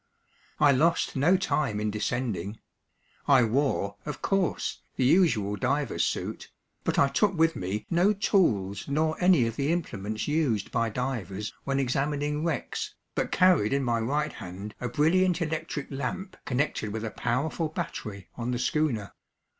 I 0.59 0.71
lost 0.71 1.15
no 1.15 1.37
time 1.37 1.79
in 1.79 1.91
descending. 1.91 2.57
I 3.27 3.43
wore, 3.43 3.97
of 4.03 4.19
course, 4.23 4.79
the 4.95 5.05
usual 5.05 5.55
diver's 5.55 6.03
suit, 6.03 6.49
but 6.83 6.97
I 6.97 7.07
took 7.07 7.35
with 7.37 7.55
me 7.55 7.85
no 7.91 8.11
tools 8.11 8.87
nor 8.87 9.15
any 9.23 9.45
of 9.45 9.57
the 9.57 9.71
implements 9.71 10.27
used 10.27 10.71
by 10.71 10.89
divers 10.89 11.53
when 11.65 11.79
examining 11.79 12.43
wrecks, 12.43 12.95
but 13.13 13.31
carried 13.31 13.73
in 13.73 13.83
my 13.83 13.99
right 13.99 14.33
hand 14.33 14.73
a 14.81 14.89
brilliant 14.89 15.39
electric 15.39 15.91
lamp 15.91 16.35
connected 16.45 16.91
with 16.91 17.05
a 17.05 17.11
powerful 17.11 17.69
battery 17.69 18.27
on 18.35 18.49
the 18.49 18.57
schooner. 18.57 19.13